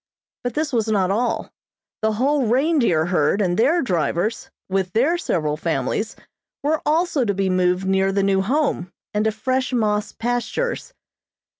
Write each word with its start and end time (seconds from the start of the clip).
But 0.43 0.55
this 0.55 0.73
was 0.73 0.87
not 0.87 1.11
all. 1.11 1.51
The 2.01 2.13
whole 2.13 2.47
reindeer 2.47 3.05
herd 3.05 3.39
and 3.39 3.55
their 3.55 3.83
drivers, 3.83 4.49
with 4.67 4.93
their 4.93 5.15
several 5.15 5.57
families, 5.57 6.15
were 6.63 6.81
also 6.87 7.23
to 7.23 7.35
be 7.35 7.51
moved 7.51 7.85
near 7.85 8.11
the 8.11 8.23
new 8.23 8.41
Home, 8.41 8.91
and 9.13 9.25
to 9.25 9.31
fresh 9.31 9.73
moss 9.73 10.11
pastures. 10.11 10.95